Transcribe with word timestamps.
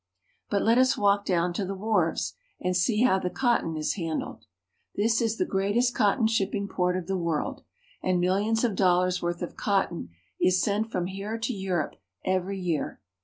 But 0.49 0.63
let 0.63 0.79
us 0.79 0.97
walk 0.97 1.25
down 1.25 1.53
to 1.53 1.63
the 1.63 1.75
wharves, 1.75 2.33
and 2.59 2.75
see 2.75 3.03
how 3.03 3.19
the 3.19 3.29
cotton 3.29 3.77
is 3.77 3.93
handled. 3.97 4.45
This 4.95 5.21
is 5.21 5.37
the 5.37 5.45
greatest 5.45 5.93
cotton 5.93 6.25
shipping 6.25 6.67
port 6.67 6.97
of 6.97 7.05
the 7.05 7.19
world, 7.19 7.63
and 8.01 8.19
millions 8.19 8.63
of 8.63 8.75
dollars' 8.75 9.21
worth 9.21 9.43
of 9.43 9.55
cotton 9.55 10.09
is 10.39 10.59
sent 10.59 10.89
from 10.91 11.05
here 11.05 11.37
to 11.37 11.53
Europe 11.53 11.97
every 12.25 12.57
year. 12.57 12.99